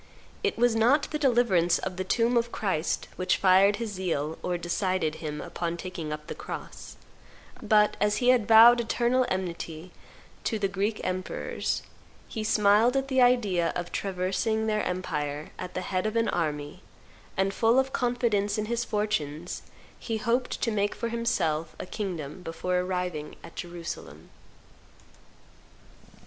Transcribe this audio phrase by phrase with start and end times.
[0.43, 4.57] It was not the deliverance of the tomb of Christ which fired his zeal or
[4.57, 6.95] decided him upon taking up the cross;
[7.61, 9.91] but, as he had vowed eternal enmity
[10.45, 11.83] to the Greek emperors,
[12.27, 16.81] he smiled at the idea of traversing their empire at the head of an army,
[17.37, 19.61] and, full of confidence in his fortunes,
[19.99, 24.31] he hoped to make for himself a kingdom before arriving at Jerusalem."